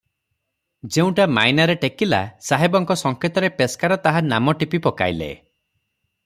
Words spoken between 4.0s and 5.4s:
ତାହା ନାମ ଟିପି ପକାଇଲେ।